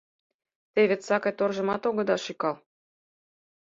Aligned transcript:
Те 0.73 0.81
вет 0.89 1.01
сакый 1.07 1.33
торжымат 1.39 1.81
огыда 1.89 2.15
шӱкал! 2.23 2.55